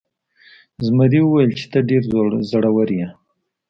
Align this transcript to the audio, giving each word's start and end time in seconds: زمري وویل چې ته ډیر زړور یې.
زمري 0.85 1.19
وویل 1.23 1.51
چې 1.59 1.65
ته 1.71 1.79
ډیر 1.89 2.01
زړور 2.51 2.89
یې. 2.97 3.07